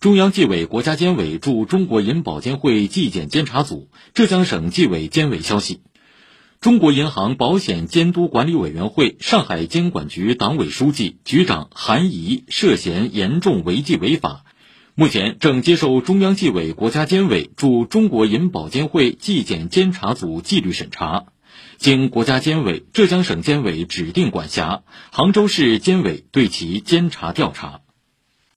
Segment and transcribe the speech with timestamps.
[0.00, 5.82] 中央纪委国家监委驻中国银保监会纪检监察组浙江省纪委监委消息，
[6.58, 14.46] 中国银行保险监督管理委员会上海监管局党委书记、局长韩怡涉嫌严重违纪违法，
[14.94, 21.26] 目前正接受中央纪委国家监委驻中国银保监会纪检监察组纪律审查，
[21.76, 24.82] 经国家监委浙江省监委指定管辖，
[25.12, 27.82] 杭州市监委对其监察调查。